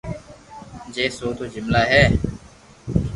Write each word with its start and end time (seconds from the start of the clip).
ڇي 0.93 1.05
سو 1.17 1.27
تو 1.37 1.43
جملا 1.53 1.81
ھي 1.91 2.03